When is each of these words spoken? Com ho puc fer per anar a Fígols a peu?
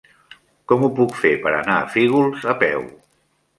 Com 0.71 0.85
ho 0.87 0.89
puc 0.99 1.13
fer 1.19 1.33
per 1.45 1.53
anar 1.59 1.77
a 1.83 1.93
Fígols 1.93 2.51
a 2.55 2.59
peu? 2.67 2.91